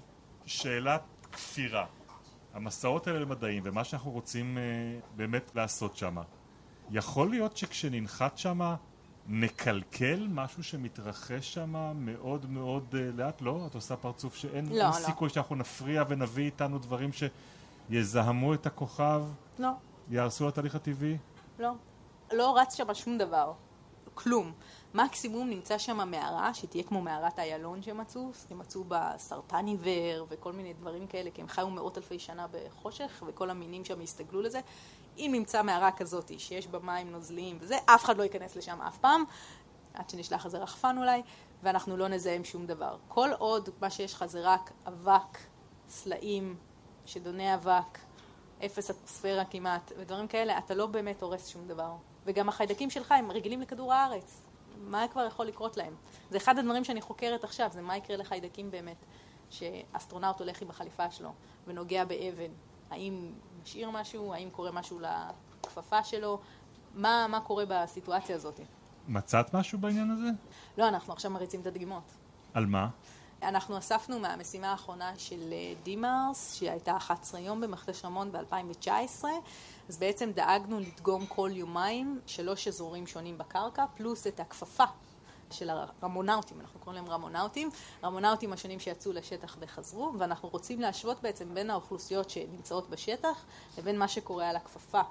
[0.46, 1.86] שאלת כפירה.
[2.54, 6.18] המסעות האלה למדעים ומה שאנחנו רוצים uh, באמת לעשות שם,
[6.92, 8.76] יכול להיות שכשננחת שם
[9.28, 13.42] נקלקל משהו שמתרחש שם מאוד מאוד uh, לאט?
[13.42, 13.64] לא?
[13.68, 14.92] את עושה פרצוף שאין לא, לא.
[14.92, 17.10] סיכוי שאנחנו נפריע ונביא איתנו דברים
[17.90, 19.24] שיזהמו את הכוכב?
[19.60, 19.70] לא.
[20.10, 21.18] יהרסו לתהליך הטבעי?
[21.60, 21.72] לא.
[22.34, 23.54] לא רץ שם שום דבר.
[24.14, 24.52] כלום.
[24.96, 30.54] מקסימום נמצא שם מערה שתהיה כמו מערת איילון שמצאו, הם מצאו בה סרטן עיוור וכל
[30.54, 34.60] מיני דברים כאלה, כי הם חיו מאות אלפי שנה בחושך וכל המינים שם הסתגלו לזה.
[35.18, 38.98] אם נמצא מערה כזאת שיש בה מים נוזליים וזה, אף אחד לא ייכנס לשם אף
[38.98, 39.24] פעם,
[39.94, 41.22] עד שנשלח איזה רחפן אולי,
[41.64, 42.98] ואנחנו לא נזהם שום דבר.
[43.08, 45.38] כל עוד מה שיש לך זה רק אבק,
[45.90, 46.56] סלעים,
[47.06, 48.00] שדוני אבק,
[48.66, 51.96] אפס אטמוספירה כמעט, ודברים כאלה, אתה לא באמת הורס שום דבר.
[52.26, 54.45] וגם החיידקים שלך הם רגילים לכדור הארץ.
[54.80, 55.96] מה כבר יכול לקרות להם?
[56.30, 59.06] זה אחד הדברים שאני חוקרת עכשיו, זה מה יקרה לחיידקים באמת,
[59.50, 61.34] שאסטרונאוט הולך עם החליפה שלו
[61.68, 62.52] ונוגע באבן.
[62.90, 63.32] האם
[63.64, 64.34] משאיר משהו?
[64.34, 66.40] האם קורה משהו לכפפה שלו?
[66.96, 68.60] מה, מה קורה בסיטואציה הזאת?
[69.08, 70.30] מצאת משהו בעניין הזה?
[70.78, 72.12] לא, אנחנו עכשיו מריצים את הדגימות.
[72.54, 72.90] על מה?
[73.44, 79.24] אנחנו אספנו מהמשימה האחרונה של אה, דימארס, שהייתה 11 יום במכתש רמון ב-2019,
[79.90, 84.84] אז בעצם דאגנו לדגום כל יומיים שלוש אזורים שונים בקרקע, פלוס את הכפפה
[85.52, 87.70] של הרמונאוטים, אנחנו קוראים להם רמונאוטים,
[88.04, 93.46] רמונאוטים השונים שיצאו לשטח וחזרו, ואנחנו רוצים להשוות בעצם בין האוכלוסיות שנמצאות בשטח
[93.78, 95.02] לבין מה שקורה על הכפפה.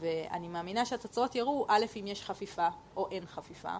[0.00, 3.76] ואני מאמינה שהתוצאות יראו, א', אם יש חפיפה או אין חפיפה,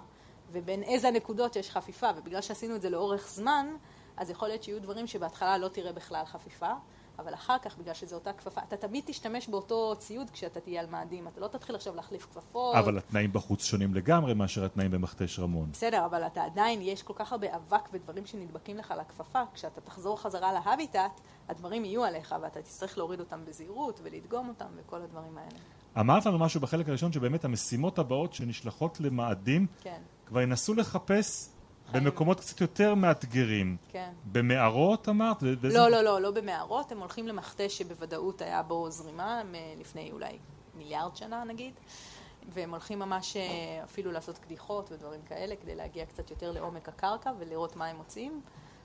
[0.52, 3.76] ובין איזה נקודות יש חפיפה, ובגלל שעשינו את זה לאורך זמן,
[4.16, 6.72] אז יכול להיות שיהיו דברים שבהתחלה לא תראה בכלל חפיפה,
[7.18, 10.86] אבל אחר כך, בגלל שזו אותה כפפה, אתה תמיד תשתמש באותו ציוד כשאתה תהיה על
[10.90, 12.76] מאדים, אתה לא תתחיל עכשיו להחליף כפפות.
[12.76, 15.68] אבל התנאים בחוץ שונים לגמרי מאשר התנאים במכתש רמון.
[15.72, 20.20] בסדר, אבל אתה עדיין, יש כל כך הרבה אבק ודברים שנדבקים לך לכפפה, כשאתה תחזור
[20.20, 25.58] חזרה להביטט, הדברים יהיו עליך, ואתה תצטרך להוריד אותם בזהירות ולדגום אותם וכל הדברים האלה.
[26.00, 30.00] אמרת לנו משהו בחלק הראשון, שבאמת המשימות הבאות שנשלחות למאדים, כן.
[30.26, 31.55] כבר ינסו לחפש.
[31.92, 33.76] במקומות קצת יותר מאתגרים.
[33.88, 34.10] כן.
[34.32, 35.42] במערות אמרת?
[35.42, 39.42] לא, לא, לא, לא במערות, הם הולכים למכתש שבוודאות היה בו זרימה
[39.80, 40.38] לפני אולי
[40.74, 41.74] מיליארד שנה נגיד,
[42.48, 47.32] והם הולכים ממש אה, אפילו לעשות קדיחות ודברים כאלה כדי להגיע קצת יותר לעומק הקרקע
[47.38, 48.40] ולראות מה הם מוצאים.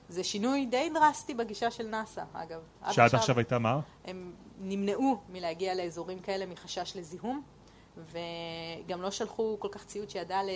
[0.08, 2.60] זה שינוי די דרסטי בגישה של נאס"א, אגב.
[2.82, 3.80] עד שעד עכשיו הייתה מה?
[4.04, 7.42] הם נמנעו מלהגיע לאזורים כאלה מחשש לזיהום,
[7.96, 10.48] וגם לא שלחו כל כך ציוד שידע ל...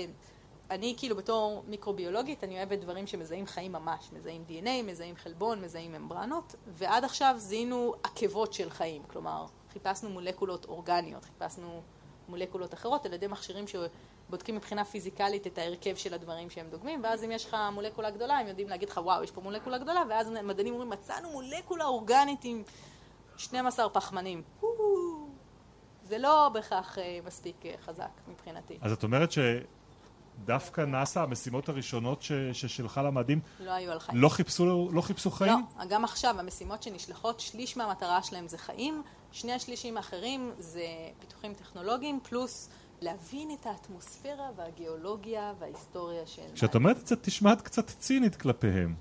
[0.70, 5.92] אני כאילו בתור מיקרוביולוגית, אני אוהבת דברים שמזהים חיים ממש, מזהים DNA, מזהים חלבון, מזהים
[5.92, 11.83] ממברנות, ועד עכשיו זיהינו עקבות של חיים, כלומר, חיפשנו מולקולות אורגניות, חיפשנו
[12.29, 17.24] מולקולות אחרות על ידי מכשירים שבודקים מבחינה פיזיקלית את ההרכב של הדברים שהם דוגמים, ואז
[17.24, 20.31] אם יש לך מולקולה גדולה, הם יודעים להגיד לך, וואו, יש פה מולקולה גדולה, ואז
[20.31, 22.62] מדענים אומרים, מצאנו מולקולה אורגנית עם
[23.37, 24.42] 12 פחמנים.
[26.05, 28.79] זה לא בהכרח אה, מספיק אה, חזק מבחינתי.
[28.81, 29.33] אז את אומרת
[30.42, 34.18] שדווקא נאס"א, המשימות הראשונות ש- ששלחה למאדים, לא היו על חיים.
[34.18, 35.64] לא חיפשו, לא חיפשו חיים?
[35.79, 40.85] לא, גם עכשיו המשימות שנשלחות, שליש מהמטרה שלהם זה חיים, שני השלישים האחרים זה
[41.18, 42.68] פיתוחים טכנולוגיים, פלוס
[43.01, 46.42] להבין את האטמוספירה והגיאולוגיה וההיסטוריה של...
[46.55, 48.94] כשאת אומרת את זה, תשמעת קצת צינית כלפיהם.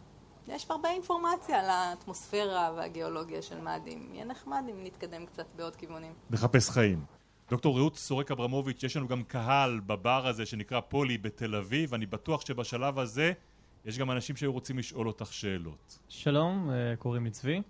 [0.47, 4.09] יש הרבה אינפורמציה על האטמוספירה והגיאולוגיה של מאדים.
[4.13, 6.13] יהיה נחמד אם נתקדם קצת בעוד כיוונים.
[6.31, 7.14] לחפש חיים.
[7.49, 12.05] דוקטור רעות סורק אברמוביץ', יש לנו גם קהל בבר הזה שנקרא פולי בתל אביב, אני
[12.05, 13.33] בטוח שבשלב הזה
[13.85, 15.99] יש גם אנשים שהיו רוצים לשאול אותך שאלות.
[16.09, 17.61] שלום, אה, קוראים לי צבי.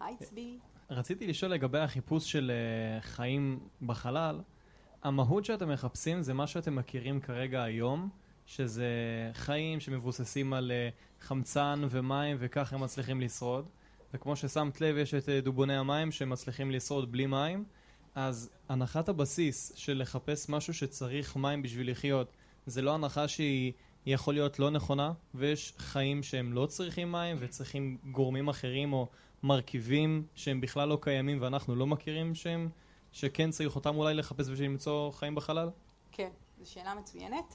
[0.00, 0.58] היי צבי.
[0.90, 4.40] רציתי לשאול לגבי החיפוש של אה, חיים בחלל.
[5.02, 8.08] המהות שאתם מחפשים זה מה שאתם מכירים כרגע היום,
[8.46, 8.90] שזה
[9.32, 10.88] חיים שמבוססים על אה,
[11.20, 13.64] חמצן ומים וכך הם מצליחים לשרוד.
[14.14, 17.64] וכמו ששמת לב, יש את דובוני המים שמצליחים לשרוד בלי מים.
[18.14, 22.32] אז הנחת הבסיס של לחפש משהו שצריך מים בשביל לחיות,
[22.66, 23.72] זה לא הנחה שהיא
[24.06, 29.08] יכול להיות לא נכונה, ויש חיים שהם לא צריכים מים וצריכים גורמים אחרים או
[29.42, 32.68] מרכיבים שהם בכלל לא קיימים ואנחנו לא מכירים שהם,
[33.12, 35.70] שכן צריך אותם אולי לחפש בשביל למצוא חיים בחלל?
[36.12, 37.54] כן, זו שאלה מצוינת.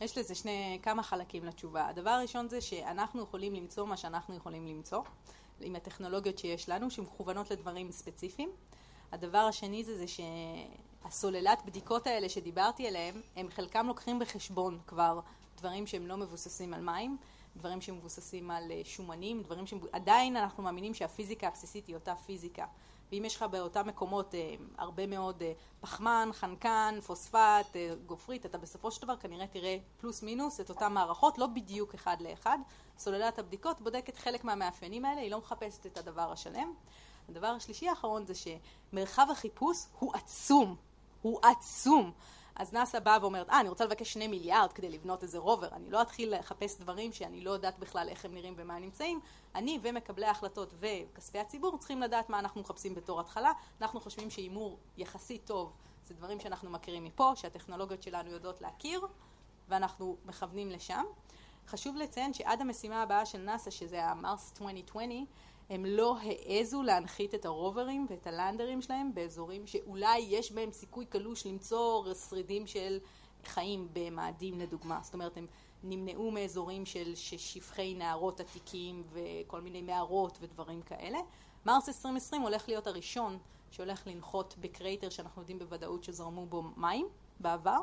[0.00, 1.88] יש לזה שני, כמה חלקים לתשובה.
[1.88, 5.02] הדבר הראשון זה שאנחנו יכולים למצוא מה שאנחנו יכולים למצוא,
[5.60, 8.50] עם הטכנולוגיות שיש לנו, שמכוונות לדברים ספציפיים.
[9.12, 15.20] הדבר השני זה, זה שהסוללת בדיקות האלה שדיברתי עליהם, הם חלקם לוקחים בחשבון כבר
[15.58, 17.16] דברים שהם לא מבוססים על מים,
[17.56, 22.64] דברים שמבוססים על אה, שומנים, דברים שעדיין אנחנו מאמינים שהפיזיקה הבסיסית היא אותה פיזיקה.
[23.12, 28.58] ואם יש לך באותם מקומות אה, הרבה מאוד אה, פחמן, חנקן, פוספט, אה, גופרית, אתה
[28.58, 32.58] בסופו של דבר כנראה תראה פלוס מינוס את אותן מערכות, לא בדיוק אחד לאחד.
[32.98, 36.74] סוללת הבדיקות בודקת חלק מהמאפיינים האלה, היא לא מחפשת את הדבר השלם.
[37.30, 40.76] הדבר השלישי האחרון זה שמרחב החיפוש הוא עצום,
[41.22, 42.12] הוא עצום.
[42.54, 45.90] אז נאס"א באה ואומרת, אה, אני רוצה לבקש שני מיליארד כדי לבנות איזה רובר, אני
[45.90, 49.20] לא אתחיל לחפש דברים שאני לא יודעת בכלל איך הם נראים ומה הם נמצאים.
[49.54, 53.52] אני ומקבלי ההחלטות וכספי הציבור צריכים לדעת מה אנחנו מחפשים בתור התחלה.
[53.80, 55.72] אנחנו חושבים שהימור יחסית טוב
[56.06, 59.06] זה דברים שאנחנו מכירים מפה, שהטכנולוגיות שלנו יודעות להכיר,
[59.68, 61.04] ואנחנו מכוונים לשם.
[61.68, 65.26] חשוב לציין שעד המשימה הבאה של נאס"א, שזה המרס 2020,
[65.70, 71.46] הם לא העזו להנחית את הרוברים ואת הלנדרים שלהם באזורים שאולי יש בהם סיכוי קלוש
[71.46, 72.98] למצוא שרידים של
[73.44, 75.00] חיים במאדים לדוגמה.
[75.02, 75.46] זאת אומרת, הם
[75.82, 81.18] נמנעו מאזורים של שפכי נהרות עתיקים וכל מיני מערות ודברים כאלה.
[81.66, 83.38] מרס 2020 הולך להיות הראשון
[83.70, 87.06] שהולך לנחות ב-crater שאנחנו יודעים בוודאות שזרמו בו מים
[87.40, 87.80] בעבר,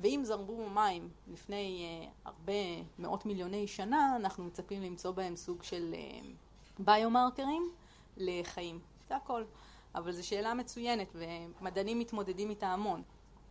[0.00, 2.52] ואם זרמו מים לפני uh, הרבה
[2.98, 6.24] מאות מיליוני שנה, אנחנו מצפים למצוא בהם סוג של uh,
[6.78, 7.70] ביומרקרים
[8.16, 8.78] לחיים.
[9.08, 9.42] זה הכל.
[9.94, 11.16] אבל זו שאלה מצוינת,
[11.60, 13.02] ומדענים מתמודדים איתה המון.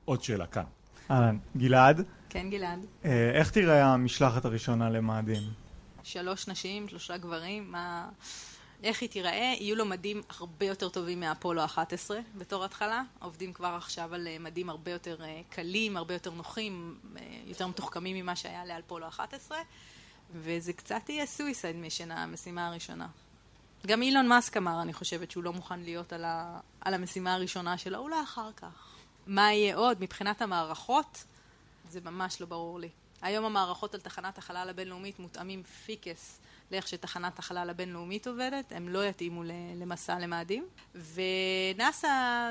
[0.05, 0.63] עוד שאלה כאן.
[1.11, 2.05] אהלן, גלעד.
[2.29, 2.85] כן, גלעד.
[3.05, 5.41] אה, איך תראה המשלחת הראשונה למאדים?
[6.03, 8.09] שלוש נשים, שלושה גברים, מה...
[8.83, 9.53] איך היא תיראה?
[9.59, 13.01] יהיו לו מדים הרבה יותר טובים מאפולו 11 בתור התחלה.
[13.19, 16.99] עובדים כבר עכשיו על אה, מדים הרבה יותר אה, קלים, הרבה יותר נוחים,
[17.45, 19.57] יותר מתוחכמים ממה שהיה לאפולו 11,
[20.33, 23.07] וזה קצת יהיה סוויסייד מישן המשימה הראשונה.
[23.87, 26.59] גם אילון מאסק אמר, אני חושבת, שהוא לא מוכן להיות על, ה...
[26.81, 28.93] על המשימה הראשונה שלו, אולי אחר כך.
[29.27, 31.23] מה יהיה עוד מבחינת המערכות?
[31.89, 32.89] זה ממש לא ברור לי.
[33.21, 36.39] היום המערכות על תחנת החלל הבינלאומית מותאמים פיקס
[36.71, 39.43] לאיך שתחנת החלל הבינלאומית עובדת, הם לא יתאימו
[39.75, 42.07] למסע למאדים, ונאס"א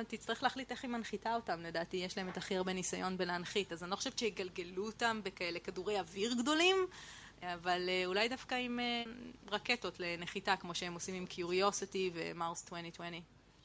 [0.09, 3.83] תצטרך להחליט איך היא מנחיתה אותם, לדעתי יש להם את הכי הרבה ניסיון בלהנחית, אז
[3.83, 6.77] אני לא חושבת שיגלגלו אותם בכאלה כדורי אוויר גדולים,
[7.43, 9.03] אבל אה, אולי דווקא עם אה,
[9.51, 13.23] רקטות לנחיתה, כמו שהם עושים עם קיוריוסיטי ו-Mars 2020.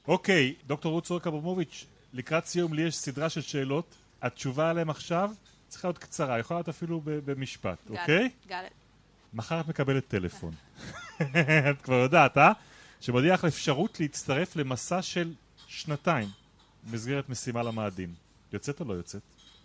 [0.08, 5.32] אוקיי, דוקטור רות סורק אברמוביץ', לקראת סיום לי יש סדרה של שאלות, התשובה עליהן עכשיו
[5.68, 8.30] צריכה להיות קצרה, יכולה להיות אפילו במשפט, אוקיי?
[8.48, 8.64] גל.
[9.34, 10.54] מחר את מקבלת טלפון.
[11.72, 12.52] את כבר יודעת, אה?
[13.02, 15.34] שמודיע לך אפשרות להצטרף למסע של
[15.68, 16.28] שנתיים
[16.84, 18.14] במסגרת משימה למאדים.
[18.54, 19.22] יוצאת או לא יוצאת?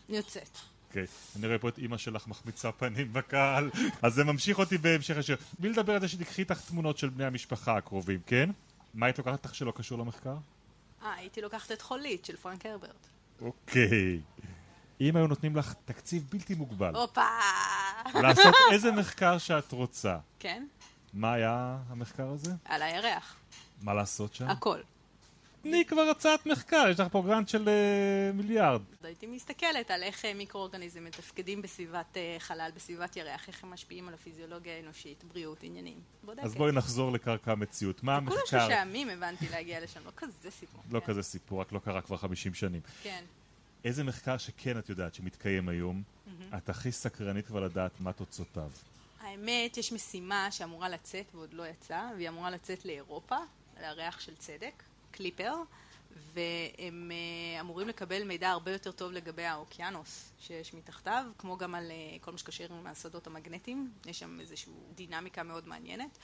[0.08, 0.58] יוצאת.
[0.92, 3.70] אוקיי, אני רואה פה את אימא שלך מחמיצה פנים בקהל,
[4.02, 5.36] אז זה ממשיך אותי בהמשך השיר.
[5.58, 8.50] בלי לדבר על זה שתיקחי איתך תמונות של בני המשפחה הקרובים, כן?
[8.94, 10.34] מה היית לוקחת לך שלא קשור למחקר?
[11.02, 13.06] אה, הייתי לוקחת את חולית של פרנק הרברט.
[13.40, 14.20] אוקיי.
[15.00, 16.96] אם היו נותנים לך תקציב בלתי מוגבל.
[16.96, 17.26] הופה!
[18.22, 20.18] לעשות איזה מחקר שאת רוצה.
[20.38, 20.66] כן.
[21.14, 22.52] מה היה המחקר הזה?
[22.64, 23.36] על הירח.
[23.82, 24.48] מה לעשות שם?
[24.48, 24.78] הכל.
[25.62, 28.80] תני כבר הצעת מחקר, יש לך פה גרנט של uh, מיליארד.
[29.02, 34.08] הייתי מסתכלת על איך אה, מיקרואורגניזם מתפקדים בסביבת uh, חלל, בסביבת ירח, איך הם משפיעים
[34.08, 36.00] על הפיזיולוגיה האנושית, בריאות, עניינים.
[36.24, 36.44] בודקת.
[36.44, 38.02] אז בואי נחזור לקרקע המציאות.
[38.02, 38.36] מה המחקר...
[38.50, 40.80] כולה שישה ימים הבנתי להגיע לשם, לא כזה סיפור.
[40.90, 41.06] לא כן.
[41.06, 42.80] כזה סיפור, רק לא קרה כבר 50 שנים.
[43.02, 43.24] כן.
[43.84, 46.02] איזה מחקר שכן את יודעת שמתקיים היום,
[46.56, 48.70] את הכי סקרנית כבר לדעת מה תוצאותיו.
[49.20, 53.36] האמת, יש משימה שאמורה לצאת ועוד לא יצאה, והיא אמורה לצאת לאירופה,
[53.80, 55.54] לירח של צדק, קליפר,
[56.34, 61.90] והם uh, אמורים לקבל מידע הרבה יותר טוב לגבי האוקיינוס שיש מתחתיו, כמו גם על
[61.90, 66.18] uh, כל מה שקשר עם השדות המגנטיים, יש שם איזושהי דינמיקה מאוד מעניינת.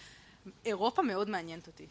[0.64, 1.86] אירופה מאוד מעניינת אותי.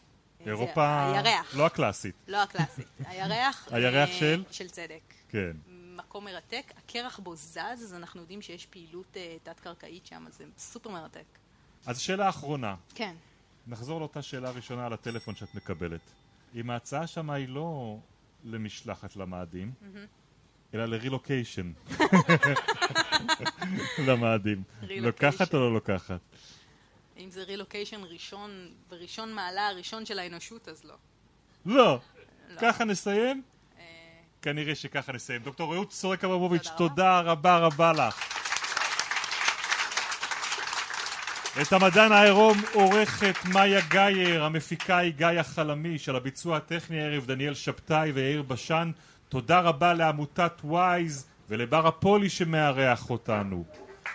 [0.46, 1.12] אירופה...
[1.12, 1.56] הירח.
[1.56, 2.14] לא הקלאסית.
[2.28, 2.86] לא הקלאסית.
[3.08, 3.68] הירח...
[3.70, 4.44] הירח של?
[4.50, 5.14] של צדק.
[5.28, 5.56] כן.
[5.96, 10.44] מקום מרתק, הקרח בו זז, אז אנחנו יודעים שיש פעילות uh, תת-קרקעית שם, אז זה
[10.58, 11.24] סופר מרתק.
[11.86, 12.74] אז שאלה אחרונה.
[12.94, 13.14] כן.
[13.66, 16.00] נחזור לאותה שאלה ראשונה על הטלפון שאת מקבלת.
[16.54, 17.98] אם ההצעה שם היא לא
[18.44, 19.72] למשלחת למאדים,
[20.74, 21.72] אלא לרילוקיישן.
[24.06, 24.62] למאדים.
[24.82, 26.20] לוקחת או לא לוקחת?
[27.18, 28.50] אם זה רילוקיישן ראשון,
[28.90, 30.94] וראשון מעלה הראשון של האנושות, אז לא.
[31.66, 32.00] לא.
[32.58, 33.42] ככה נסיים?
[34.42, 35.42] כנראה שככה נסיים.
[35.42, 38.37] דוקטור רעות סורק אברמוביץ', תודה רבה רבה לך.
[41.62, 47.54] את המדען העירום עורכת מאיה גייר, המפיקה היא גיא חלמיש, על הביצוע הטכני הערב דניאל
[47.54, 48.90] שבתאי ויאיר בשן.
[49.28, 53.64] תודה רבה לעמותת וויז ולבר הפולי שמארח אותנו.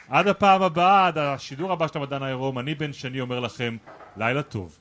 [0.09, 3.77] עד הפעם הבאה, עד השידור הבא של המדען העירום, אני בן שני אומר לכם,
[4.17, 4.79] לילה טוב.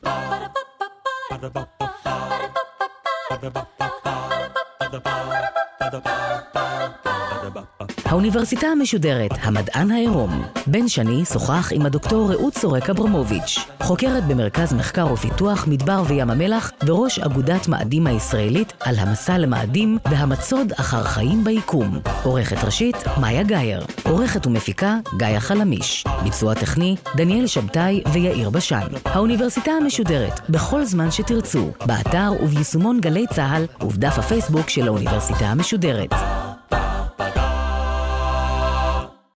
[8.05, 10.43] האוניברסיטה המשודרת, המדען העירום.
[10.67, 16.73] בן שני שוחח עם הדוקטור רעות סורק אברמוביץ', חוקרת במרכז מחקר ופיתוח מדבר וים המלח
[16.87, 21.99] וראש אגודת מאדים הישראלית על המסע למאדים והמצוד אחר חיים ביקום.
[22.23, 23.85] עורכת ראשית, מאיה גאייר.
[24.05, 26.05] עורכת ומפיקה, גאיה חלמיש.
[26.25, 28.87] ביצוע טכני, דניאל שבתאי ויאיר בשן.
[29.05, 35.72] האוניברסיטה המשודרת, בכל זמן שתרצו, באתר וביישומון גלי צה"ל ובדף הפייסבוק של האוניברסיטה המשודרת.
[35.73, 36.13] משודרת.